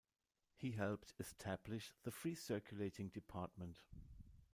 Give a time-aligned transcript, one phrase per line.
[0.55, 3.83] He helped establish the free circulating department.